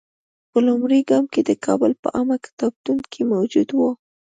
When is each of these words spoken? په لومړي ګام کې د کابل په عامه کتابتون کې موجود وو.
په 0.51 0.57
لومړي 0.67 0.99
ګام 1.09 1.25
کې 1.33 1.41
د 1.49 1.51
کابل 1.65 1.91
په 2.01 2.07
عامه 2.15 2.37
کتابتون 2.45 2.97
کې 3.11 3.21
موجود 3.33 3.69
وو. 3.73 3.91